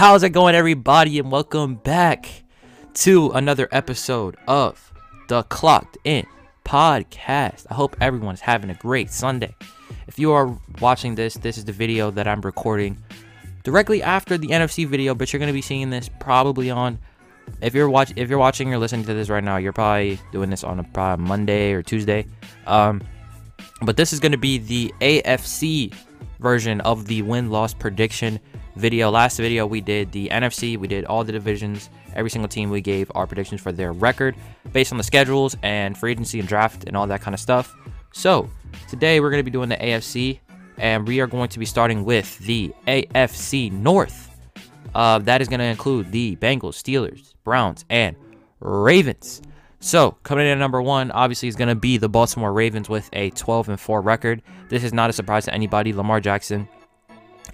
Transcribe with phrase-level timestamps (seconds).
[0.00, 1.18] How's it going, everybody?
[1.18, 2.26] And welcome back
[2.94, 4.94] to another episode of
[5.28, 6.24] the Clocked In
[6.64, 7.66] Podcast.
[7.68, 9.54] I hope everyone is having a great Sunday.
[10.08, 12.96] If you are watching this, this is the video that I'm recording
[13.62, 16.98] directly after the NFC video, but you're going to be seeing this probably on.
[17.60, 20.48] If you're watch, if you're watching or listening to this right now, you're probably doing
[20.48, 22.24] this on a Monday or Tuesday.
[22.66, 23.02] Um,
[23.82, 25.94] but this is going to be the AFC
[26.38, 28.40] version of the win-loss prediction
[28.76, 29.10] video.
[29.10, 32.80] Last video we did the NFC, we did all the divisions, every single team we
[32.80, 34.36] gave our predictions for their record
[34.72, 37.74] based on the schedules and free agency and draft and all that kind of stuff.
[38.12, 38.50] So
[38.88, 40.40] today we're going to be doing the AFC
[40.78, 44.28] and we are going to be starting with the AFC North.
[44.94, 48.16] Uh, that is going to include the Bengals, Steelers, Browns, and
[48.60, 49.42] Ravens.
[49.78, 53.08] So coming in at number one, obviously, is going to be the Baltimore Ravens with
[53.12, 54.42] a 12 and 4 record.
[54.68, 55.92] This is not a surprise to anybody.
[55.92, 56.68] Lamar Jackson,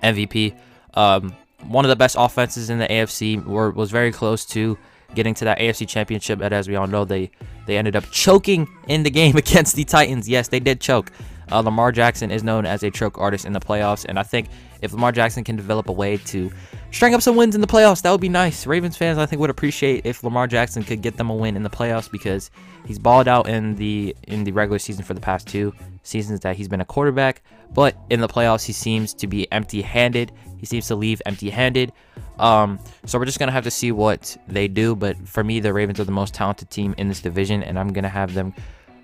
[0.02, 0.58] MVP,
[0.96, 1.36] um,
[1.68, 4.78] one of the best offenses in the AFC, were, was very close to
[5.14, 6.38] getting to that AFC Championship.
[6.38, 7.30] But as we all know, they
[7.66, 10.28] they ended up choking in the game against the Titans.
[10.28, 11.12] Yes, they did choke.
[11.50, 14.48] Uh, Lamar Jackson is known as a choke artist in the playoffs, and I think
[14.82, 16.50] if Lamar Jackson can develop a way to
[16.90, 18.66] string up some wins in the playoffs, that would be nice.
[18.66, 21.62] Ravens fans, I think, would appreciate if Lamar Jackson could get them a win in
[21.62, 22.50] the playoffs because
[22.84, 26.56] he's balled out in the in the regular season for the past two seasons that
[26.56, 27.42] he's been a quarterback,
[27.72, 30.32] but in the playoffs he seems to be empty-handed.
[30.58, 31.92] He seems to leave empty-handed.
[32.38, 34.94] Um, so we're just gonna have to see what they do.
[34.94, 37.92] But for me, the Ravens are the most talented team in this division, and I'm
[37.92, 38.54] gonna have them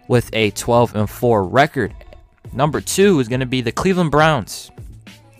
[0.09, 1.95] with a 12 and 4 record.
[2.53, 4.71] Number two is gonna be the Cleveland Browns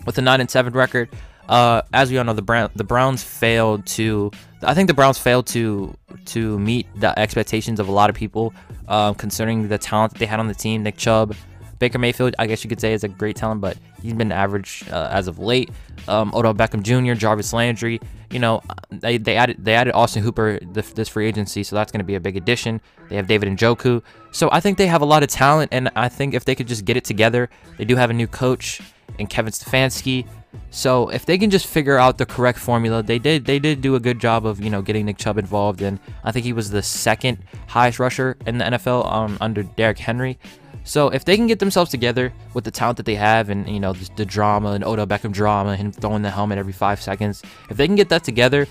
[0.07, 1.09] with a 9 and 7 record.
[1.49, 4.31] Uh, as we all know, the Brown the Browns failed to.
[4.63, 5.95] I think the Browns failed to
[6.27, 8.55] to meet the expectations of a lot of people,
[8.89, 10.83] uh, considering the talent that they had on the team.
[10.83, 11.35] Nick Chubb,
[11.83, 14.85] Baker Mayfield, I guess you could say is a great talent, but he's been average
[14.89, 15.69] uh, as of late.
[16.07, 20.61] Um, Odell Beckham Jr., Jarvis Landry, you know, they, they added they added Austin Hooper
[20.63, 22.81] this, free agency, so that's going to be a big addition.
[23.09, 25.91] They have David and Njoku, so I think they have a lot of talent, and
[25.97, 28.81] I think if they could just get it together, they do have a new coach
[29.19, 30.25] and Kevin Stefanski.
[30.71, 33.97] So if they can just figure out the correct formula, they did they did do
[33.97, 36.71] a good job of you know getting Nick Chubb involved, and I think he was
[36.71, 40.39] the second highest rusher in the NFL um, under Derrick Henry.
[40.85, 43.81] So if they can get themselves together with the talent that they have, and you
[43.81, 47.01] know the, the drama and Odell Beckham drama, and him throwing the helmet every five
[47.01, 48.67] seconds, if they can get that together,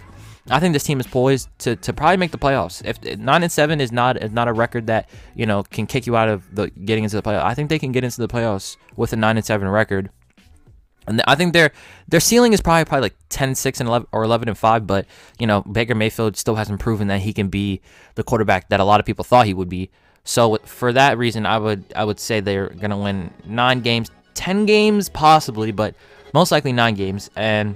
[0.49, 2.83] I think this team is poised to, to probably make the playoffs.
[2.83, 6.07] If nine and seven is not is not a record that you know can kick
[6.07, 8.27] you out of the getting into the playoffs, I think they can get into the
[8.27, 10.09] playoffs with a nine and seven record.
[11.07, 11.71] And I think their
[12.07, 15.05] their ceiling is probably probably like 10, 6, and 11 or 11 and 5, but
[15.39, 17.81] you know, Baker Mayfield still hasn't proven that he can be
[18.15, 19.89] the quarterback that a lot of people thought he would be.
[20.23, 24.65] So for that reason, I would I would say they're gonna win nine games, ten
[24.65, 25.95] games possibly, but
[26.33, 27.75] most likely nine games, and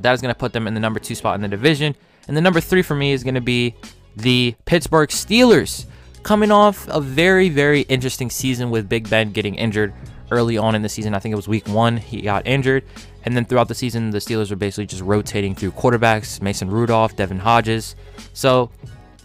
[0.00, 1.94] that is gonna put them in the number two spot in the division.
[2.28, 3.74] And the number three for me is gonna be
[4.16, 5.86] the Pittsburgh Steelers,
[6.22, 9.94] coming off a very very interesting season with Big Ben getting injured
[10.30, 11.14] early on in the season.
[11.14, 12.84] I think it was week one he got injured,
[13.24, 17.14] and then throughout the season the Steelers were basically just rotating through quarterbacks: Mason Rudolph,
[17.14, 17.94] Devlin Hodges.
[18.32, 18.70] So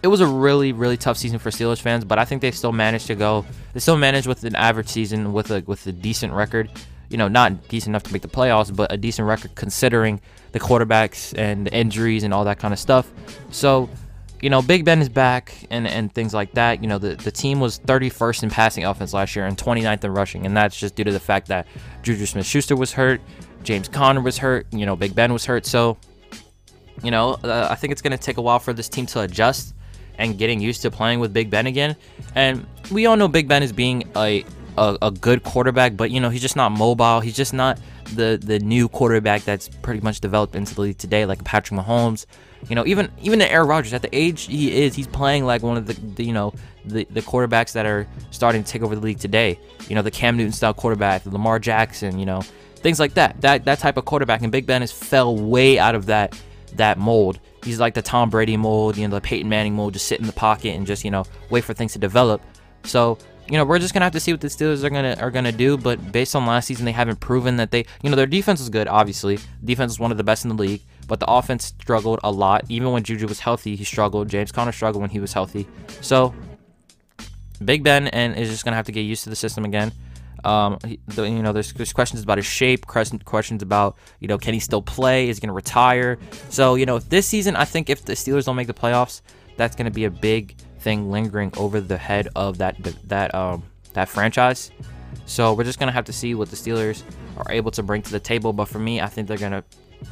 [0.07, 2.71] it was a really really tough season for Steelers fans, but I think they still
[2.71, 3.45] managed to go.
[3.73, 6.71] They still managed with an average season with a with a decent record.
[7.09, 10.21] You know, not decent enough to make the playoffs, but a decent record considering
[10.53, 13.11] the quarterbacks and the injuries and all that kind of stuff.
[13.49, 13.89] So,
[14.41, 16.81] you know, Big Ben is back and and things like that.
[16.81, 20.13] You know, the the team was 31st in passing offense last year and 29th in
[20.13, 21.67] rushing, and that's just due to the fact that
[22.03, 23.19] Juju Smith-Schuster was hurt,
[23.63, 25.65] James Conner was hurt, you know, Big Ben was hurt.
[25.65, 25.97] So,
[27.03, 29.19] you know, uh, I think it's going to take a while for this team to
[29.19, 29.73] adjust
[30.17, 31.95] and getting used to playing with Big Ben again.
[32.35, 34.43] And we all know Big Ben is being a,
[34.77, 37.19] a, a good quarterback, but you know he's just not mobile.
[37.19, 37.79] He's just not
[38.15, 42.25] the the new quarterback that's pretty much developed into the league today, like Patrick Mahomes.
[42.69, 45.61] You know, even even the Aaron Rodgers at the age he is, he's playing like
[45.63, 46.53] one of the, the you know
[46.85, 49.59] the, the quarterbacks that are starting to take over the league today.
[49.87, 52.17] You know, the Cam Newton style quarterback, the Lamar Jackson.
[52.17, 52.41] You know,
[52.75, 53.41] things like that.
[53.41, 56.39] That that type of quarterback, and Big Ben has fell way out of that
[56.75, 57.39] that mold.
[57.67, 60.25] He's like the Tom Brady mold, you know, the Peyton Manning mold, just sit in
[60.25, 62.41] the pocket and just, you know, wait for things to develop.
[62.85, 63.17] So,
[63.49, 65.51] you know, we're just gonna have to see what the Steelers are gonna are gonna
[65.51, 65.77] do.
[65.77, 68.69] But based on last season, they haven't proven that they, you know, their defense is
[68.69, 68.87] good.
[68.87, 72.31] Obviously, defense is one of the best in the league, but the offense struggled a
[72.31, 72.63] lot.
[72.69, 74.29] Even when Juju was healthy, he struggled.
[74.29, 75.67] James Conner struggled when he was healthy.
[76.01, 76.33] So,
[77.63, 79.91] Big Ben and is just gonna have to get used to the system again.
[80.43, 84.37] Um, he, the, you know, there's, there's questions about his shape, questions about, you know,
[84.37, 85.29] can he still play?
[85.29, 86.17] Is he going to retire?
[86.49, 89.21] So, you know, this season, I think if the Steelers don't make the playoffs,
[89.55, 93.63] that's going to be a big thing lingering over the head of that that um
[93.93, 94.69] that franchise.
[95.25, 97.01] So we're just gonna have to see what the Steelers
[97.35, 98.53] are able to bring to the table.
[98.53, 99.63] But for me, I think they're gonna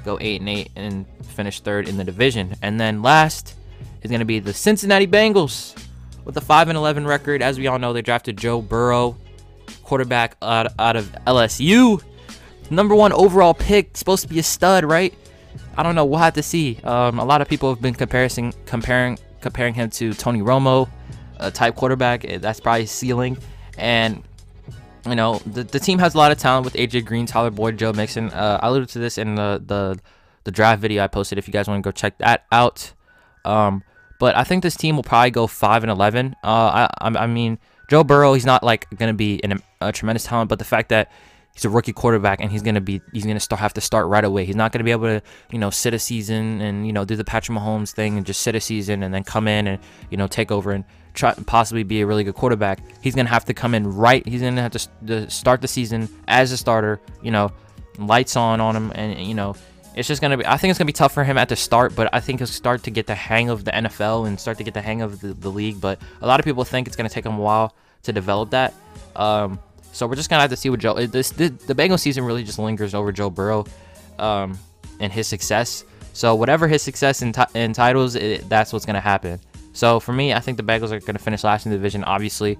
[0.03, 2.55] go eight and eight and finish third in the division.
[2.63, 3.55] And then last
[4.01, 5.77] is going to be the Cincinnati Bengals
[6.23, 7.43] with a five and eleven record.
[7.43, 9.17] As we all know, they drafted Joe Burrow,
[9.85, 12.01] quarterback out, out of LSU,
[12.69, 15.13] number one overall pick, supposed to be a stud, right?
[15.77, 16.05] I don't know.
[16.05, 16.79] We'll have to see.
[16.83, 20.89] Um, a lot of people have been comparing comparing comparing him to Tony Romo,
[21.37, 22.25] a type quarterback.
[22.39, 23.37] That's probably ceiling.
[23.77, 24.23] And
[25.05, 27.77] you know, the, the team has a lot of talent with AJ Green, Tyler Boyd,
[27.77, 28.29] Joe Mixon.
[28.31, 29.99] Uh, I alluded to this in the, the
[30.45, 31.37] the draft video I posted.
[31.37, 32.93] If you guys want to go check that out,
[33.43, 33.83] um,
[34.19, 36.35] but I think this team will probably go five and eleven.
[36.43, 37.59] Uh, I I mean,
[37.89, 41.11] Joe Burrow, he's not like gonna be an, a tremendous talent, but the fact that
[41.53, 44.23] he's a rookie quarterback and he's gonna be he's gonna start have to start right
[44.23, 44.45] away.
[44.45, 45.21] He's not gonna be able to
[45.51, 48.41] you know sit a season and you know do the Patrick Mahomes thing and just
[48.41, 49.79] sit a season and then come in and
[50.09, 50.83] you know take over and
[51.13, 52.79] try possibly be a really good quarterback.
[53.01, 54.25] He's gonna have to come in right.
[54.27, 56.99] He's gonna have to, to start the season as a starter.
[57.21, 57.51] You know,
[57.97, 59.55] lights on on him, and you know
[59.95, 60.45] it's just gonna be.
[60.45, 62.47] I think it's gonna be tough for him at the start, but I think he'll
[62.47, 65.21] start to get the hang of the NFL and start to get the hang of
[65.21, 65.79] the, the league.
[65.79, 67.73] But a lot of people think it's gonna take him a while
[68.03, 68.73] to develop that.
[69.15, 69.59] Um,
[69.95, 70.93] so we're just gonna have to see what Joe.
[71.05, 73.65] This the, the Bengals season really just lingers over Joe Burrow,
[74.19, 74.59] um,
[74.99, 75.85] and his success.
[76.11, 79.39] So whatever his success in, in titles, it, that's what's gonna happen.
[79.71, 82.03] So for me, I think the Bengals are gonna finish last in the division.
[82.03, 82.57] Obviously,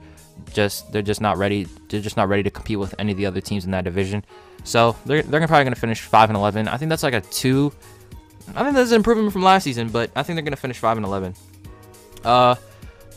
[0.53, 1.67] just they're just not ready.
[1.89, 4.23] They're just not ready to compete with any of the other teams in that division.
[4.63, 6.69] So they're they're probably gonna finish five and eleven.
[6.69, 7.73] I think that's like a two.
[8.55, 10.95] I think that's an improvement from last season, but I think they're gonna finish five
[10.95, 11.33] and eleven.
[12.23, 12.55] Uh,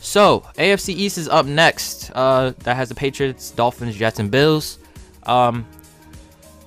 [0.01, 2.11] so AFC East is up next.
[2.15, 4.79] Uh, that has the Patriots, Dolphins, Jets, and Bills.
[5.23, 5.65] Um,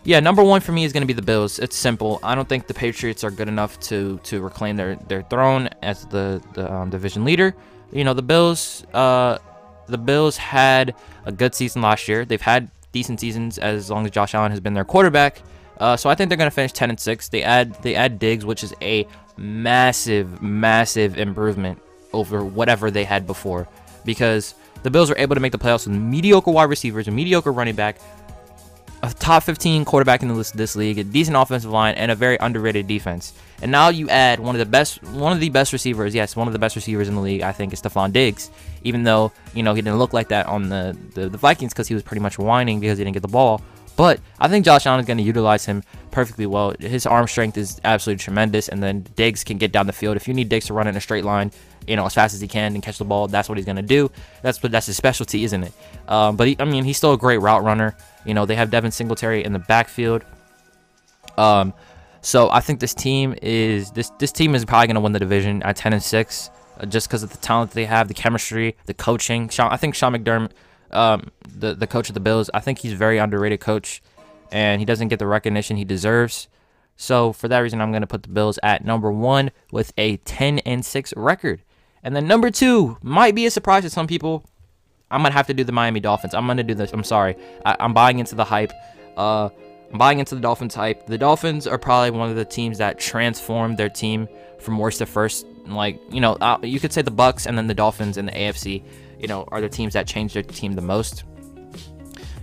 [0.04, 1.58] yeah, number one for me is going to be the Bills.
[1.58, 2.18] It's simple.
[2.22, 6.04] I don't think the Patriots are good enough to to reclaim their their throne as
[6.06, 7.54] the the um, division leader.
[7.92, 8.84] You know, the Bills.
[8.92, 9.38] Uh,
[9.86, 10.94] the Bills had
[11.26, 12.24] a good season last year.
[12.24, 15.42] They've had decent seasons as long as Josh Allen has been their quarterback.
[15.78, 17.28] Uh, so I think they're going to finish 10 and 6.
[17.28, 19.06] They add they add Diggs, which is a
[19.36, 21.80] massive massive improvement
[22.12, 23.68] over whatever they had before
[24.04, 27.52] because the Bills were able to make the playoffs with mediocre wide receivers, a mediocre
[27.52, 27.98] running back,
[29.02, 32.36] a top 15 quarterback in this, this league, a decent offensive line, and a very
[32.38, 33.32] underrated defense.
[33.60, 36.14] And now you add one of the best, one of the best receivers.
[36.14, 37.42] Yes, one of the best receivers in the league.
[37.42, 38.50] I think is Stefon Diggs.
[38.84, 41.88] Even though you know he didn't look like that on the the, the Vikings because
[41.88, 43.60] he was pretty much whining because he didn't get the ball.
[44.02, 46.74] But I think Josh Allen is going to utilize him perfectly well.
[46.80, 50.16] His arm strength is absolutely tremendous, and then Diggs can get down the field.
[50.16, 51.52] If you need Diggs to run in a straight line,
[51.86, 53.28] you know, as fast as he can and catch the ball.
[53.28, 54.10] That's what he's gonna do.
[54.42, 55.72] That's what that's his specialty, isn't it?
[56.08, 57.96] Um, but he, I mean, he's still a great route runner.
[58.26, 60.24] You know, they have Devin Singletary in the backfield.
[61.38, 61.72] Um,
[62.22, 65.62] so I think this team is this this team is probably gonna win the division
[65.62, 66.50] at 10 and six,
[66.80, 69.48] uh, just because of the talent they have, the chemistry, the coaching.
[69.48, 70.50] Sean, I think Sean McDermott,
[70.92, 74.02] um, the the coach of the Bills, I think he's a very underrated coach,
[74.50, 76.48] and he doesn't get the recognition he deserves.
[76.96, 80.18] So for that reason, I'm going to put the Bills at number one with a
[80.18, 81.62] 10 and 6 record.
[82.02, 84.44] And then number two might be a surprise to some people.
[85.10, 86.34] I'm gonna have to do the Miami Dolphins.
[86.34, 86.92] I'm gonna do this.
[86.92, 87.36] I'm sorry.
[87.64, 88.72] I, am buying into the hype.
[89.16, 89.50] Uh,
[89.92, 91.06] I'm buying into the Dolphins hype.
[91.06, 94.26] The Dolphins are probably one of the teams that transformed their team
[94.58, 95.46] from worst to first.
[95.66, 98.32] Like you know, uh, you could say the Bucks and then the Dolphins and the
[98.32, 98.82] AFC.
[99.22, 101.24] You know, are the teams that change their team the most.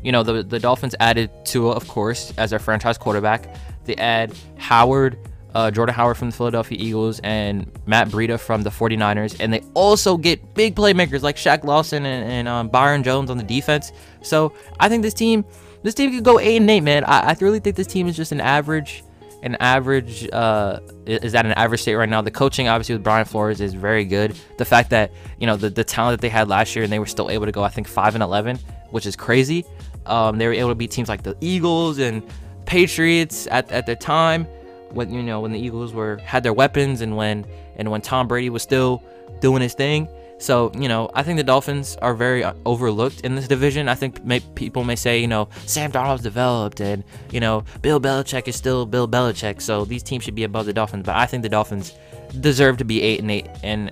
[0.02, 3.54] You know, the the Dolphins added Tua, of course, as their franchise quarterback.
[3.86, 5.18] They add Howard
[5.56, 9.38] uh, Jordan Howard from the Philadelphia Eagles and Matt Breida from the 49ers.
[9.40, 13.38] And they also get big playmakers like Shaq Lawson and, and um, Byron Jones on
[13.38, 13.92] the defense.
[14.22, 15.46] So I think this team,
[15.84, 17.04] this team could go eight and eight, man.
[17.04, 19.04] I, I really think this team is just an average,
[19.44, 20.30] an average.
[20.32, 22.22] Uh, is at an average state right now.
[22.22, 24.38] The coaching, obviously, with Brian Flores is very good.
[24.58, 27.00] The fact that you know the, the talent that they had last year and they
[27.00, 28.58] were still able to go, I think, five and eleven,
[28.90, 29.66] which is crazy.
[30.06, 32.24] Um, they were able to beat teams like the Eagles and
[32.66, 34.46] Patriots at, at the time
[34.92, 38.28] when you know when the Eagles were had their weapons and when and when Tom
[38.28, 39.04] Brady was still
[39.42, 40.08] doing his thing.
[40.40, 43.88] So you know, I think the Dolphins are very uh, overlooked in this division.
[43.88, 48.00] I think may, people may say, you know, Sam Darnold's developed, and you know, Bill
[48.00, 49.62] Belichick is still Bill Belichick.
[49.62, 51.06] So these teams should be above the Dolphins.
[51.06, 51.94] But I think the Dolphins
[52.40, 53.92] deserve to be eight and eight, and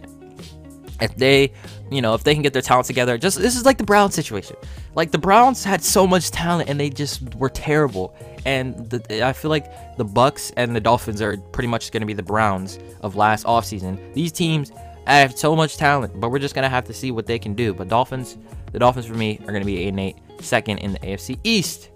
[1.01, 1.51] if they,
[1.91, 4.15] you know, if they can get their talent together, just this is like the Browns
[4.15, 4.55] situation.
[4.95, 8.15] Like the Browns had so much talent and they just were terrible.
[8.45, 12.07] And the, I feel like the Bucks and the Dolphins are pretty much going to
[12.07, 14.13] be the Browns of last offseason.
[14.13, 14.71] These teams
[15.15, 17.73] have so much talent, but we're just to have to see what they can do.
[17.73, 18.37] But Dolphins,
[18.71, 21.89] the Dolphins for me are to be 8 and 8, second in the AFC East.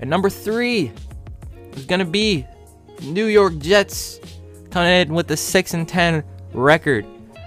[0.00, 0.92] And number 3
[1.74, 2.44] is to be
[3.02, 4.20] New York Jets
[4.70, 7.06] coming in with the 6 and 10 record.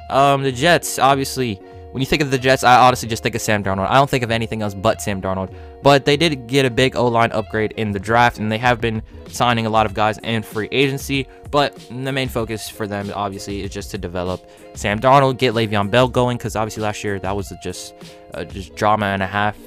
[0.09, 1.59] Um, the Jets, obviously,
[1.91, 3.87] when you think of the Jets, I honestly just think of Sam Darnold.
[3.87, 5.53] I don't think of anything else but Sam Darnold.
[5.81, 8.79] But they did get a big O line upgrade in the draft, and they have
[8.79, 11.27] been signing a lot of guys in free agency.
[11.49, 15.89] But the main focus for them, obviously, is just to develop Sam Darnold, get Le'Veon
[15.89, 17.95] Bell going, because obviously last year that was just
[18.35, 19.57] uh, just drama and a half.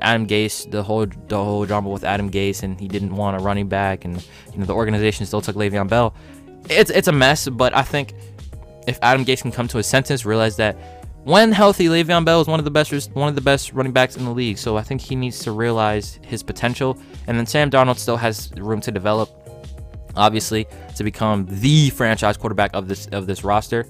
[0.00, 3.40] Adam Gase, the whole the whole drama with Adam Gase, and he didn't want a
[3.40, 4.16] running back, and
[4.52, 6.12] you know the organization still took Le'Veon Bell.
[6.68, 8.14] It's it's a mess, but I think
[8.88, 10.76] if Adam Gase can come to a sentence, realize that
[11.24, 14.16] when healthy, Le'Veon Bell is one of the best one of the best running backs
[14.16, 14.58] in the league.
[14.58, 16.98] So I think he needs to realize his potential.
[17.26, 19.30] And then Sam Darnold still has room to develop,
[20.16, 23.86] obviously, to become the franchise quarterback of this of this roster.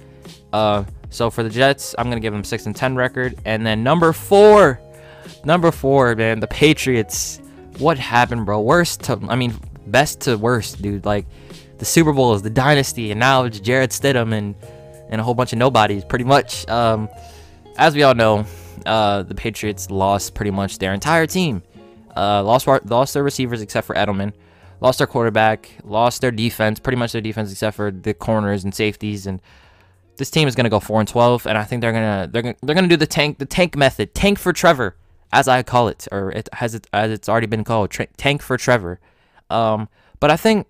[0.53, 3.39] Uh, so for the Jets, I'm gonna give them six and ten record.
[3.45, 4.81] And then number four,
[5.45, 7.41] number four, man, the Patriots.
[7.79, 8.61] What happened, bro?
[8.61, 9.55] Worst to, I mean,
[9.87, 11.05] best to worst, dude.
[11.05, 11.27] Like
[11.79, 14.57] the Super Bowl is the dynasty, and now it's Jarrett Stidham and
[15.09, 16.69] and a whole bunch of nobodies, pretty much.
[16.69, 17.09] Um,
[17.77, 18.45] as we all know,
[18.87, 21.63] uh, the Patriots lost pretty much their entire team.
[22.17, 24.33] Uh, lost lost their receivers except for Edelman,
[24.81, 28.75] lost their quarterback, lost their defense, pretty much their defense except for the corners and
[28.75, 29.27] safeties.
[29.27, 29.41] And
[30.17, 32.57] this team is gonna go four and twelve, and I think they're gonna they're gonna
[32.63, 34.97] they're gonna do the tank the tank method, tank for Trevor,
[35.33, 38.57] as I call it, or it has it as it's already been called, tank for
[38.57, 38.99] Trevor.
[39.49, 39.89] Um,
[40.19, 40.67] but I think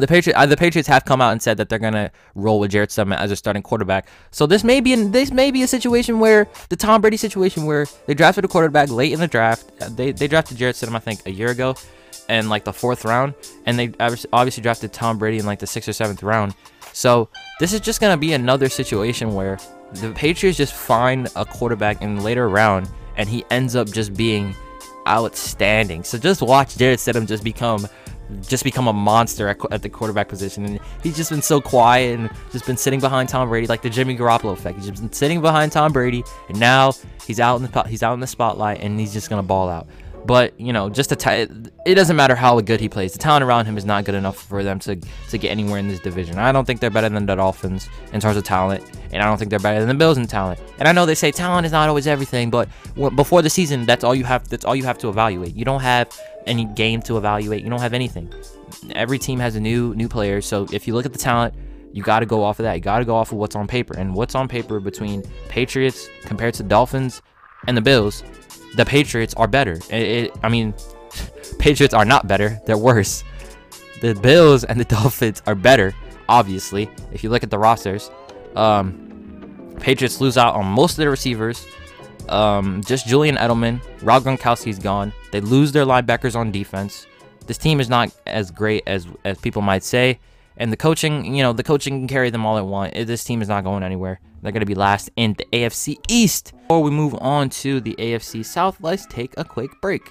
[0.00, 2.70] the Patriots, uh, the Patriots have come out and said that they're gonna roll with
[2.70, 4.08] Jarrett Stidham as a starting quarterback.
[4.30, 7.64] So this may be in, this may be a situation where the Tom Brady situation
[7.66, 9.70] where they drafted a quarterback late in the draft.
[9.80, 11.74] Uh, they they drafted Jarrett Stidham I think a year ago,
[12.28, 13.34] in like the fourth round,
[13.66, 16.54] and they obviously drafted Tom Brady in like the sixth or seventh round.
[16.92, 17.28] So
[17.60, 19.58] this is just gonna be another situation where
[19.92, 24.14] the Patriots just find a quarterback in the later round, and he ends up just
[24.14, 24.54] being
[25.06, 26.04] outstanding.
[26.04, 27.88] So just watch Jarrett Stidham just become
[28.42, 30.64] just become a monster at, at, the quarterback position.
[30.64, 33.90] And he's just been so quiet and just been sitting behind Tom Brady, like the
[33.90, 34.76] Jimmy Garoppolo effect.
[34.76, 36.92] He's just been sitting behind Tom Brady, and now
[37.26, 39.86] he's out in the he's out in the spotlight, and he's just gonna ball out.
[40.24, 43.12] But you know, just the it doesn't matter how good he plays.
[43.12, 45.88] The talent around him is not good enough for them to to get anywhere in
[45.88, 46.38] this division.
[46.38, 49.38] I don't think they're better than the Dolphins in terms of talent, and I don't
[49.38, 50.60] think they're better than the Bills in talent.
[50.78, 52.68] And I know they say talent is not always everything, but
[53.16, 54.48] before the season, that's all you have.
[54.48, 55.54] That's all you have to evaluate.
[55.54, 57.62] You don't have any game to evaluate.
[57.62, 58.32] You don't have anything.
[58.92, 60.40] Every team has a new new player.
[60.40, 61.54] So if you look at the talent,
[61.92, 62.74] you got to go off of that.
[62.74, 63.96] You got to go off of what's on paper.
[63.96, 67.22] And what's on paper between Patriots compared to Dolphins
[67.66, 68.22] and the Bills
[68.76, 69.74] the Patriots are better.
[69.90, 70.74] It, it, I mean,
[71.58, 73.24] Patriots are not better; they're worse.
[74.00, 75.94] The Bills and the Dolphins are better,
[76.28, 76.90] obviously.
[77.12, 78.10] If you look at the rosters,
[78.56, 81.66] um, Patriots lose out on most of their receivers.
[82.28, 85.12] Um, just Julian Edelman, Rob Gronkowski's gone.
[85.32, 87.06] They lose their linebackers on defense.
[87.46, 90.18] This team is not as great as as people might say.
[90.58, 92.92] And the coaching, you know, the coaching can carry them all at once.
[92.94, 94.20] This team is not going anywhere.
[94.42, 96.52] They're going to be last in the AFC East.
[96.62, 100.02] Before we move on to the AFC South, let's take a quick break.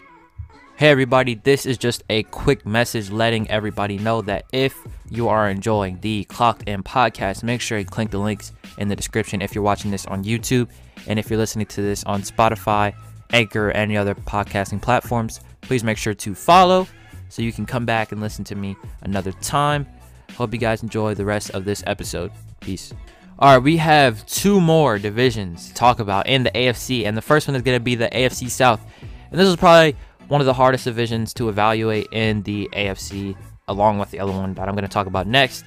[0.78, 4.78] Hey everybody, this is just a quick message letting everybody know that if
[5.10, 8.96] you are enjoying the Clocked In podcast, make sure you click the links in the
[8.96, 10.70] description if you're watching this on YouTube
[11.08, 12.94] and if you're listening to this on Spotify,
[13.32, 15.42] Anchor, or any other podcasting platforms.
[15.62, 16.88] Please make sure to follow
[17.28, 19.88] so you can come back and listen to me another time.
[20.36, 22.32] Hope you guys enjoy the rest of this episode.
[22.60, 22.94] Peace.
[23.40, 27.22] All right, we have two more divisions to talk about in the AFC, and the
[27.22, 28.82] first one is going to be the AFC South.
[29.30, 29.96] And this is probably
[30.28, 33.36] one of the hardest divisions to evaluate in the AFC,
[33.68, 35.66] along with the other one that I'm going to talk about next.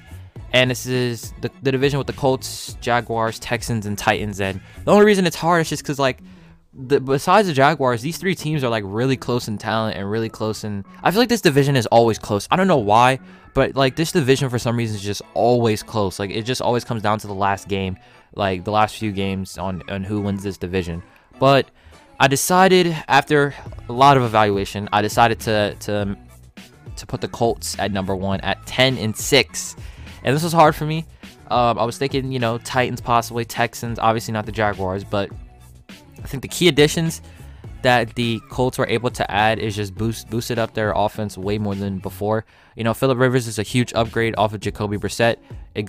[0.53, 4.41] And this is the, the division with the Colts, Jaguars, Texans, and Titans.
[4.41, 6.19] And the only reason it's hard is just because, like,
[6.73, 10.29] the, besides the Jaguars, these three teams are like really close in talent and really
[10.29, 10.85] close in.
[11.03, 12.47] I feel like this division is always close.
[12.49, 13.19] I don't know why,
[13.53, 16.19] but like this division for some reason is just always close.
[16.19, 17.97] Like it just always comes down to the last game,
[18.35, 21.03] like the last few games on on who wins this division.
[21.39, 21.69] But
[22.19, 23.53] I decided after
[23.89, 26.17] a lot of evaluation, I decided to to
[26.95, 29.75] to put the Colts at number one at 10 and six,
[30.23, 31.05] and this was hard for me.
[31.49, 35.29] Um, I was thinking, you know, Titans possibly, Texans, obviously not the Jaguars, but
[36.23, 37.21] I think the key additions
[37.81, 41.57] that the Colts were able to add is just boost boosted up their offense way
[41.57, 42.45] more than before.
[42.75, 45.37] You know, Philip Rivers is a huge upgrade off of Jacoby Brissett.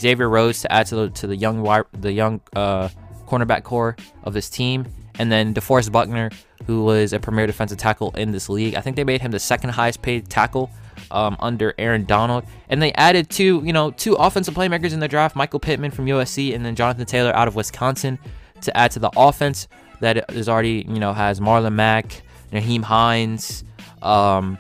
[0.01, 1.63] Xavier Rhodes to add to the to the young
[1.93, 2.89] the young uh,
[3.27, 4.87] cornerback core of this team,
[5.19, 6.31] and then DeForest Buckner,
[6.67, 8.75] who was a premier defensive tackle in this league.
[8.75, 10.71] I think they made him the second highest paid tackle
[11.11, 15.09] um, under Aaron Donald, and they added two you know two offensive playmakers in the
[15.09, 18.19] draft: Michael Pittman from USC and then Jonathan Taylor out of Wisconsin
[18.63, 19.69] to add to the offense
[20.03, 23.65] that is already, you know, has Marlon Mack, Nyheim Hines,
[24.03, 24.59] um,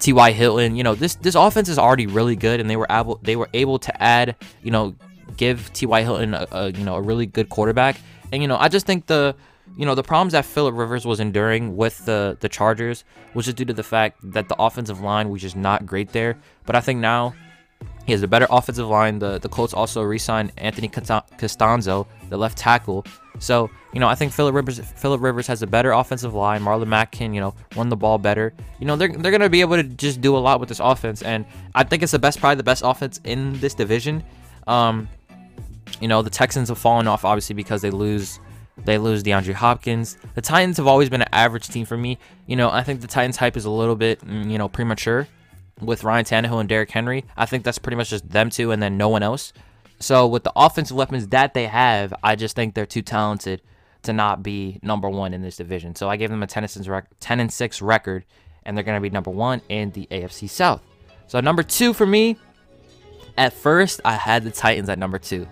[0.00, 0.32] T.Y.
[0.32, 0.76] Hilton.
[0.76, 3.48] You know, this this offense is already really good, and they were able they were
[3.54, 4.94] able to add, you know,
[5.36, 6.02] give T.Y.
[6.02, 7.96] Hilton a, a you know a really good quarterback
[8.32, 9.34] And you know, I just think the
[9.78, 13.56] you know the problems that Philip Rivers was enduring with the the Chargers was just
[13.56, 16.36] due to the fact that the offensive line was just not great there.
[16.66, 17.34] But I think now
[18.04, 19.20] he has a better offensive line.
[19.20, 23.06] The the Colts also re-signed Anthony Castonzo, the left tackle.
[23.38, 26.62] So you know I think Philip Rivers Philip Rivers has a better offensive line.
[26.62, 28.52] Marlon Mack can you know run the ball better.
[28.78, 31.22] You know they're they're gonna be able to just do a lot with this offense,
[31.22, 31.44] and
[31.74, 34.24] I think it's the best probably the best offense in this division.
[34.66, 35.08] Um,
[36.00, 38.40] you know the Texans have fallen off obviously because they lose
[38.84, 40.16] they lose DeAndre Hopkins.
[40.34, 42.18] The Titans have always been an average team for me.
[42.46, 45.28] You know, I think the Titans hype is a little bit, mm, you know, premature
[45.80, 47.24] with Ryan Tannehill and Derrick Henry.
[47.36, 49.52] I think that's pretty much just them two and then no one else.
[49.98, 53.62] So with the offensive weapons that they have, I just think they're too talented
[54.02, 55.94] to not be number one in this division.
[55.94, 58.24] So I gave them a 10 and 10 and 6 record,
[58.64, 60.82] and they're going to be number one in the AFC South.
[61.26, 62.36] So number two for me,
[63.38, 65.46] at first I had the Titans at number two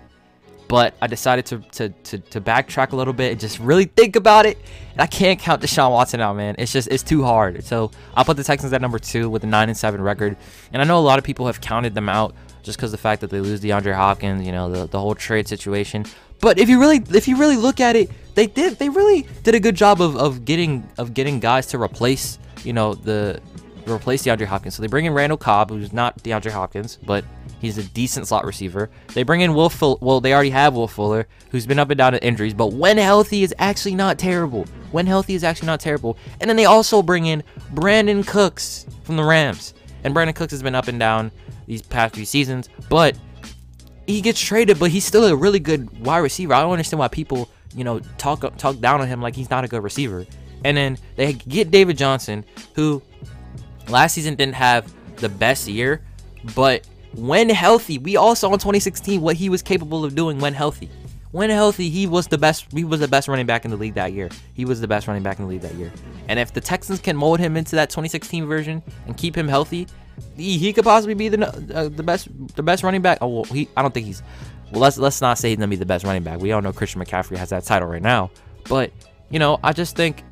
[0.70, 4.14] but I decided to, to, to, to, backtrack a little bit and just really think
[4.14, 4.56] about it.
[4.92, 6.54] And I can't count Deshaun Watson out, man.
[6.58, 7.64] It's just it's too hard.
[7.64, 10.36] So I'll put the Texans at number two with a nine and seven record.
[10.72, 13.20] And I know a lot of people have counted them out just because the fact
[13.22, 16.06] that they lose DeAndre Hopkins, you know, the, the whole trade situation.
[16.40, 19.54] But if you really if you really look at it, they did they really did
[19.54, 23.40] a good job of, of getting of getting guys to replace, you know, the
[23.86, 24.74] replace DeAndre Hopkins.
[24.74, 27.24] So they bring in Randall Cobb, who's not DeAndre Hopkins, but
[27.60, 28.88] He's a decent slot receiver.
[29.08, 29.98] They bring in Will Fuller.
[30.00, 32.96] Well, they already have Will Fuller, who's been up and down with injuries, but when
[32.96, 34.64] healthy is actually not terrible.
[34.92, 36.16] When healthy is actually not terrible.
[36.40, 37.44] And then they also bring in
[37.74, 39.74] Brandin Cooks from the Rams.
[40.04, 41.30] And Brandin Cooks has been up and down
[41.66, 43.16] these past few seasons, but
[44.10, 46.54] he gets traded, but he's still a really good wide receiver.
[46.54, 49.64] I don't understand why people, you know, talk talk down on him like he's not
[49.64, 50.26] a good receiver.
[50.64, 53.02] And then they get David Johnson, who
[53.88, 56.02] last season didn't have the best year,
[56.54, 57.98] but when healthy.
[57.98, 60.90] We all saw in 2016 what he was capable of doing when healthy.
[61.32, 62.66] When healthy, he was the best.
[62.72, 64.28] He was the best running back in the league that year.
[64.54, 65.92] He was the best running back in the league that year.
[66.28, 69.86] And if the Texans can mold him into that 2016 version and keep him healthy,
[70.36, 73.18] he, he could possibly be the uh, the best the best running back.
[73.20, 74.22] Oh, well, he I don't think he's.
[74.70, 76.40] Well, let's let's not say he's gonna be the best running back.
[76.40, 78.30] We all know Christian McCaffrey has that title right now.
[78.68, 78.92] But
[79.30, 80.24] you know, I just think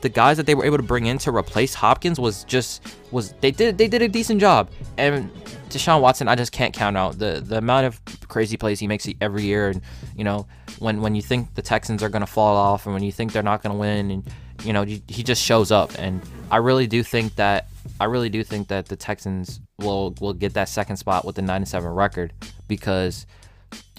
[0.00, 3.32] the guys that they were able to bring in to replace Hopkins was just was
[3.40, 4.70] they did they did a decent job.
[4.96, 5.30] And
[5.68, 9.08] Deshaun Watson, I just can't count out the the amount of crazy plays he makes
[9.20, 9.82] every year, and
[10.16, 10.46] you know
[10.78, 13.42] when when you think the Texans are gonna fall off, and when you think they're
[13.42, 14.26] not gonna win, and
[14.64, 17.68] you know he just shows up, and I really do think that
[18.00, 21.42] I really do think that the Texans will will get that second spot with the
[21.42, 22.32] nine and seven record
[22.66, 23.26] because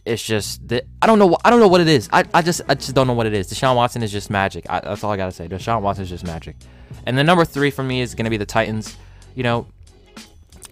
[0.06, 2.10] it's just that I don't know I don't know what it is.
[2.12, 3.48] I, I just I just don't know what it is.
[3.52, 4.66] Deshaun Watson is just magic.
[4.70, 5.48] I, that's all I gotta say.
[5.48, 6.56] Deshaun Watson is just magic.
[7.06, 8.98] And the number three for me is gonna be the Titans.
[9.36, 9.68] You know,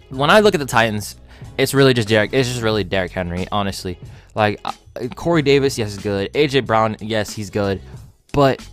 [0.08, 1.16] when I look at the Titans,
[1.56, 2.32] it's really just Derrick.
[2.32, 3.98] It's just really Derrick Henry, honestly.
[4.34, 4.72] Like uh,
[5.14, 6.32] Corey Davis, yes, is good.
[6.32, 7.80] AJ Brown, yes, he's good.
[8.32, 8.66] But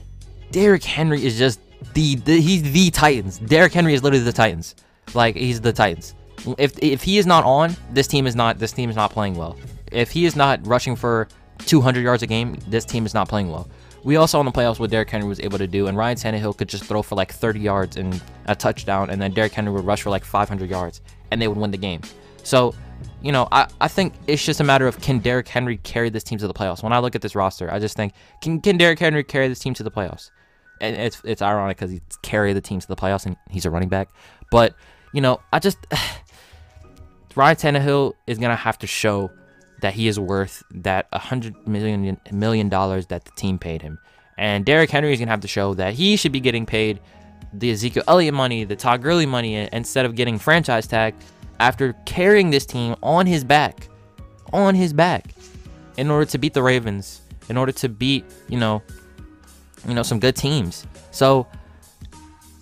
[0.52, 1.60] Derrick Henry is just
[1.94, 3.40] the, the he's the Titans.
[3.40, 4.76] Derrick Henry is literally the Titans.
[5.14, 6.16] Like he's the Titans.
[6.58, 9.36] If if he is not on, this team is not this team is not playing
[9.36, 9.58] well.
[9.92, 11.28] If he is not rushing for
[11.60, 13.70] 200 yards a game, this team is not playing well.
[14.04, 16.16] We all saw in the playoffs what Derrick Henry was able to do, and Ryan
[16.16, 19.74] Tannehill could just throw for like 30 yards and a touchdown, and then Derrick Henry
[19.74, 22.02] would rush for like 500 yards, and they would win the game.
[22.44, 22.76] So,
[23.26, 26.24] you know, I, I think it's just a matter of can Derrick Henry carry this
[26.24, 26.84] team to the playoffs.
[26.84, 29.58] When I look at this roster, I just think can can Derrick Henry carry this
[29.58, 30.30] team to the playoffs?
[30.80, 33.72] And it's it's ironic because he carried the team to the playoffs and he's a
[33.72, 34.10] running back.
[34.52, 34.76] But
[35.12, 35.80] you know, I just
[37.36, 39.32] Ryan Tannehill is gonna have to show
[39.82, 43.98] that he is worth that hundred million million dollars that the team paid him.
[44.38, 47.00] And Derrick Henry is gonna have to show that he should be getting paid
[47.54, 51.16] the Ezekiel Elliott money, the Todd Gurley money, instead of getting franchise tag
[51.60, 53.88] after carrying this team on his back,
[54.54, 55.34] on his back,
[55.98, 58.82] in order to beat the Ravens, in order to beat you know,
[59.88, 60.86] you know some good teams.
[61.12, 61.48] So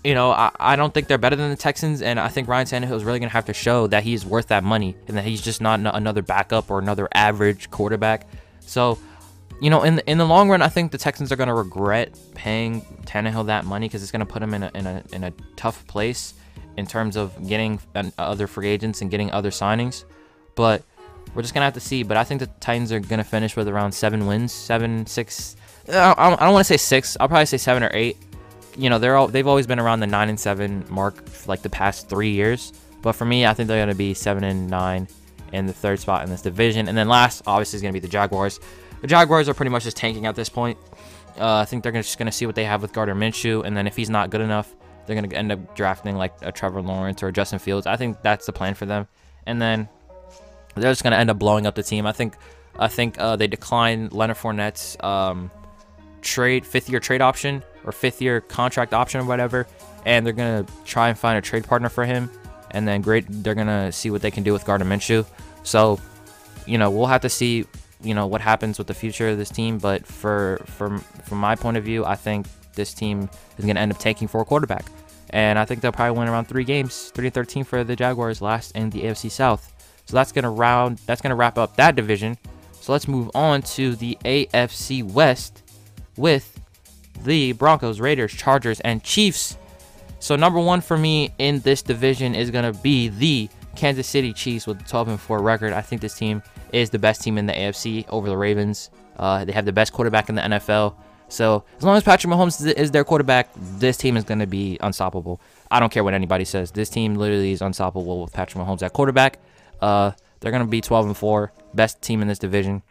[0.03, 2.67] you know, I, I don't think they're better than the Texans, and I think Ryan
[2.67, 5.23] Tannehill is really going to have to show that he's worth that money and that
[5.23, 8.27] he's just not another backup or another average quarterback.
[8.60, 8.99] So,
[9.62, 11.53] you know, in the, in the long run, I think the Texans are going to
[11.53, 15.03] regret paying Tannehill that money because it's going to put him in a, in, a,
[15.13, 16.34] in a tough place
[16.77, 17.79] in terms of getting
[18.17, 20.05] other free agents and getting other signings.
[20.55, 20.83] But
[21.33, 22.03] we're just to have to see.
[22.03, 25.55] But I think the Titans are to finish with around seven wins, seven, six.
[25.88, 27.17] I don't, don't want to say six.
[27.19, 28.17] I'll probably say seven or eight
[28.77, 31.69] you know they're all they've always been around the nine and seven mark like the
[31.69, 32.73] past three years.
[33.01, 35.07] But for me, I think they're to be seven and nine
[35.51, 36.88] in the third spot in this division.
[36.88, 38.62] And then last, obviously, is to be the Jaguars.
[39.01, 40.77] The Jaguars are pretty much just tanking at this point.
[41.38, 43.88] Uh, I think they're just to see what they have with Gardner Minshew, and then
[43.88, 44.73] if he's not good enough,
[45.05, 47.87] they're going to end up drafting like a Trevor Lawrence or Justin Fields.
[47.87, 49.07] I think that's the plan for them.
[49.45, 49.89] And then
[50.75, 52.05] they're just going to end up blowing up the team.
[52.05, 52.35] I think
[52.79, 55.51] I think uh, they declined Leonard Fournette's um,
[56.21, 59.67] trade fifth year trade option or fifth year contract option or whatever,
[60.05, 62.29] and they're gonna try and find a trade partner for him,
[62.71, 65.25] and then great they're gonna see what they can do with Gardner Minshew.
[65.63, 65.99] So,
[66.65, 67.65] you know, we'll have to see,
[68.01, 69.77] you know, what happens with the future of this team.
[69.77, 73.91] But for from from my point of view, I think this team is gonna end
[73.91, 74.86] up taking for a quarterback,
[75.29, 78.89] and I think they'll probably win around three games, 3-13 for the Jaguars, last in
[78.89, 79.71] the AFC South.
[80.05, 82.38] So that's gonna round that's gonna wrap up that division.
[82.81, 85.63] So let's move on to the AFC West
[86.17, 86.59] with
[87.23, 89.57] the Broncos, Raiders, Chargers, and Chiefs.
[90.19, 94.67] So number one for me in this division is gonna be the Kansas City Chiefs
[94.67, 95.73] with a 12 and 4 record.
[95.73, 98.89] I think this team is the best team in the AFC over the Ravens.
[99.17, 100.95] Uh, they have the best quarterback in the NFL.
[101.33, 104.77] So as long as Patrick Mahomes is their quarterback, this team is going to be
[104.81, 105.41] unstoppable.
[105.71, 106.71] I don't care what anybody says.
[106.71, 109.39] This team literally is unstoppable with Patrick Mahomes at quarterback.
[109.81, 112.83] Uh, they're going to be 12 and 4, best team in this division,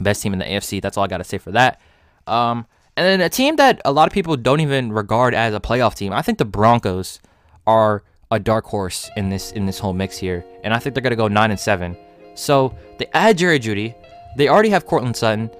[0.00, 0.80] best team in the AFC.
[0.80, 1.80] That's all I got to say for that.
[2.26, 5.60] Um, and then a team that a lot of people don't even regard as a
[5.60, 6.12] playoff team.
[6.12, 7.20] I think the Broncos
[7.66, 11.02] are a dark horse in this in this whole mix here, and I think they're
[11.02, 11.96] going to go 9 and 7.
[12.36, 13.94] So, they add Jerry Jeudy.
[14.36, 15.50] They already have Courtland Sutton.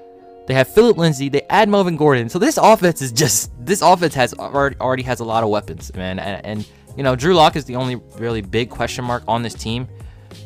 [0.46, 1.28] They have Philip Lindsay.
[1.28, 2.28] They add Melvin Gordon.
[2.28, 5.94] So this offense is just this offense has already, already has a lot of weapons,
[5.94, 6.18] man.
[6.18, 9.54] And, and you know, Drew Lock is the only really big question mark on this
[9.54, 9.88] team.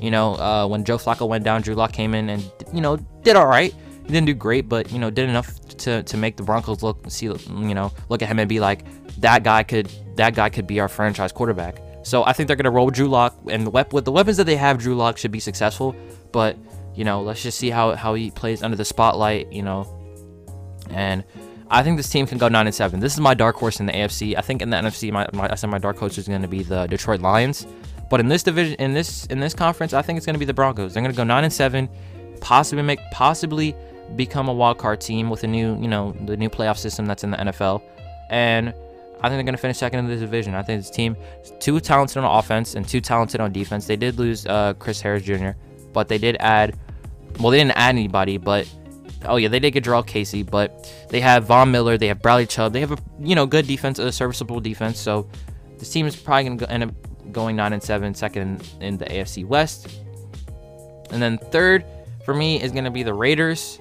[0.01, 2.97] You know, uh, when Joe Flacco went down, Drew Lock came in and you know
[3.23, 3.75] did all right.
[4.05, 7.11] He didn't do great, but you know did enough to to make the Broncos look
[7.11, 8.85] see you know look at him and be like
[9.21, 11.83] that guy could that guy could be our franchise quarterback.
[12.05, 14.79] So I think they're gonna roll Drew Lock and with the weapons that they have,
[14.79, 15.97] Drew Lock should be successful.
[16.33, 16.57] But
[16.99, 19.53] you know, let's just see how how he plays under the spotlight.
[19.53, 19.87] You know,
[20.91, 21.23] and
[21.71, 22.99] I think this team can go nine and seven.
[22.99, 24.37] This is my dark horse in the AFC.
[24.37, 26.49] I think in the NFC, my, my I said my dark horse is going to
[26.49, 27.69] be the Detroit Lions.
[28.11, 30.45] But in this division, in this in this conference, I think it's going to be
[30.45, 30.93] the Broncos.
[30.93, 31.89] They're going to go nine and seven,
[32.41, 33.77] possibly make possibly
[34.17, 37.23] become a wild card team with a new you know the new playoff system that's
[37.23, 37.81] in the NFL,
[38.31, 40.57] and I think they're going to finish second in the division.
[40.57, 43.87] I think this team is too talented on offense and too talented on defense.
[43.87, 45.51] They did lose uh, Chris Harris Jr.,
[45.93, 46.77] but they did add.
[47.41, 48.69] Well, they didn't add anybody, but
[49.25, 52.47] oh yeah, they did get Jurrell Casey, but they have Von Miller, they have Bradley
[52.47, 54.99] Chubb, they have a you know good defense, a serviceable defense.
[54.99, 55.29] So
[55.79, 59.45] this team is probably gonna end up going nine and seven, second in the AFC
[59.45, 59.89] West,
[61.11, 61.85] and then third
[62.25, 63.79] for me is gonna be the Raiders.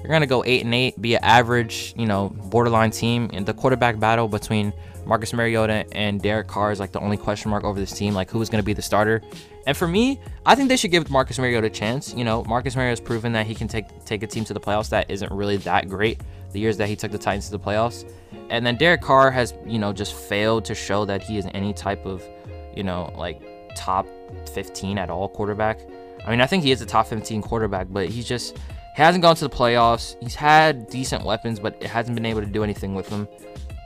[0.00, 3.30] They're gonna go eight and eight, be an average, you know, borderline team.
[3.32, 4.72] In the quarterback battle between
[5.04, 8.14] Marcus Mariota and Derek Carr is like the only question mark over this team.
[8.14, 9.22] Like who is gonna be the starter?
[9.66, 12.14] And for me, I think they should give Marcus Mariota a chance.
[12.14, 14.60] You know, Marcus Mariota has proven that he can take take a team to the
[14.60, 16.20] playoffs that isn't really that great.
[16.52, 18.10] The years that he took the Titans to the playoffs,
[18.48, 21.72] and then Derek Carr has you know just failed to show that he is any
[21.72, 22.26] type of
[22.74, 23.40] you know like
[23.76, 24.06] top
[24.54, 25.80] 15 at all quarterback.
[26.26, 28.58] I mean, I think he is a top 15 quarterback, but he's just
[28.94, 30.16] hasn't gone to the playoffs.
[30.22, 33.28] He's had decent weapons, but it hasn't been able to do anything with them.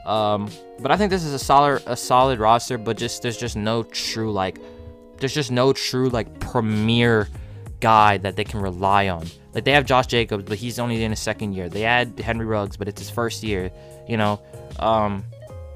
[0.05, 3.55] Um, but I think this is a solid a solid roster, but just there's just
[3.55, 4.59] no true like
[5.17, 7.27] there's just no true like premier
[7.79, 9.25] guy that they can rely on.
[9.53, 11.69] Like they have Josh Jacobs, but he's only in his second year.
[11.69, 13.71] They add Henry Ruggs, but it's his first year.
[14.07, 14.41] You know,
[14.79, 15.23] um,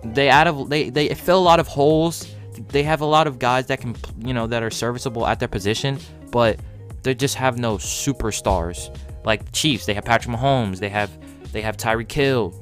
[0.04, 2.34] they add a, they they fill a lot of holes.
[2.70, 5.48] They have a lot of guys that can you know that are serviceable at their
[5.48, 5.98] position,
[6.30, 6.60] but
[7.04, 8.96] they just have no superstars.
[9.24, 10.80] Like Chiefs, they have Patrick Mahomes.
[10.80, 11.12] They have
[11.52, 12.54] they have Tyreek Hill.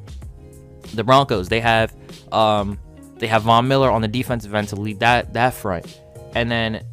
[0.94, 1.94] The Broncos, they have
[2.32, 2.80] um,
[3.18, 6.02] they have Von Miller on the defensive end to lead that that front.
[6.36, 6.84] And then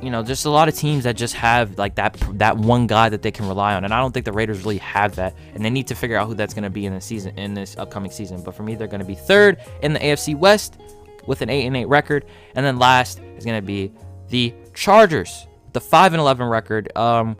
[0.00, 3.08] you know there's a lot of teams that just have like that that one guy
[3.08, 3.84] that they can rely on.
[3.84, 5.34] And i don't think the raiders really have that.
[5.54, 7.54] And they need to figure out who that's going to be in the season in
[7.54, 8.42] this upcoming season.
[8.42, 10.78] But for me they're going to be third in the afc west
[11.26, 12.26] with an 8 and 8 record.
[12.54, 13.92] And then last is going to be
[14.28, 16.96] the chargers the 5 and 11 record.
[16.96, 17.36] Um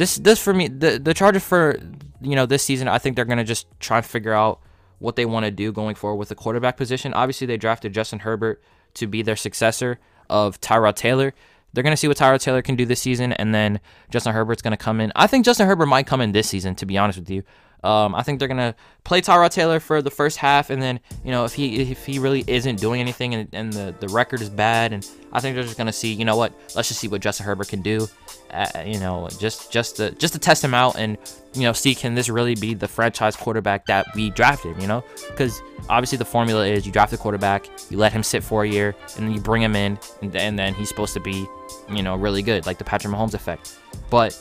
[0.00, 1.78] this this for me the the chargers for
[2.20, 4.60] you know this season i think they're to just try and figure out
[4.98, 8.20] what they want to do going forward with the quarterback position obviously they drafted justin
[8.20, 8.62] herbert
[8.94, 11.34] to be their successor of Tyrod Taylor.
[11.72, 14.76] They're to see what Tyrod Taylor can do this season, and then Justin Herbert's to
[14.76, 15.12] come in.
[15.14, 17.44] I think Justin Herbert might come in this season, to be honest with you.
[17.82, 21.30] Um, I think they're gonna play Tyrod Taylor for the first half, and then you
[21.30, 24.50] know if he if he really isn't doing anything and, and the the record is
[24.50, 27.22] bad, and I think they're just gonna see you know what let's just see what
[27.22, 28.06] Justin Herbert can do,
[28.52, 31.16] uh, you know just just to just to test him out and
[31.54, 35.04] you know see can this really be the franchise quarterback that we drafted, you know
[35.28, 38.68] because obviously the formula is you draft the quarterback, you let him sit for a
[38.68, 41.46] year, and then you bring him in, and, and then he's supposed to be
[41.90, 43.78] you know really good like the Patrick Mahomes effect,
[44.10, 44.38] but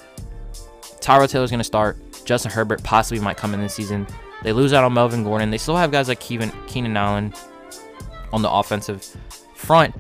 [1.00, 1.98] Tyrod Taylor's gonna start.
[2.26, 4.06] Justin Herbert possibly might come in this season.
[4.44, 5.50] They lose out on Melvin Gordon.
[5.50, 7.34] They still have guys like Keenan, Keenan Allen
[8.32, 9.04] on the offensive
[9.56, 9.96] front.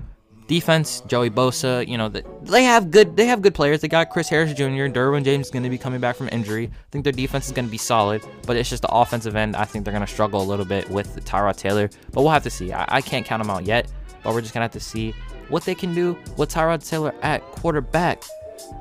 [0.49, 3.81] Defense, Joey Bosa, you know, they have good they have good players.
[3.81, 6.65] They got Chris Harris Jr., Derwin James is going to be coming back from injury.
[6.65, 9.55] I think their defense is going to be solid, but it's just the offensive end.
[9.55, 12.41] I think they're going to struggle a little bit with Tyrod Taylor, but we'll have
[12.43, 12.73] to see.
[12.73, 13.91] I, I can't count them out yet,
[14.23, 15.13] but we're just going to have to see
[15.49, 18.23] what they can do with Tyrod Taylor at quarterback.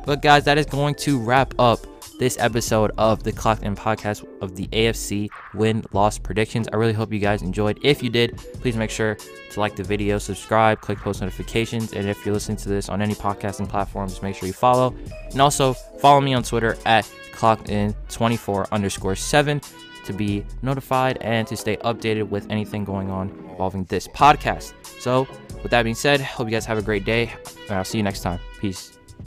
[0.07, 1.81] But guys, that is going to wrap up
[2.19, 6.69] this episode of the Clocked In podcast of the AFC win loss predictions.
[6.73, 7.79] I really hope you guys enjoyed.
[7.83, 9.17] If you did, please make sure
[9.51, 13.01] to like the video, subscribe, click post notifications, and if you're listening to this on
[13.01, 14.95] any podcasting platforms, make sure you follow.
[15.31, 19.61] And also follow me on Twitter at clocked in 24 underscore 7
[20.05, 24.73] to be notified and to stay updated with anything going on involving this podcast.
[25.01, 25.29] So,
[25.63, 27.33] with that being said, hope you guys have a great day,
[27.69, 28.41] and I'll see you next time.
[28.61, 28.98] Peace.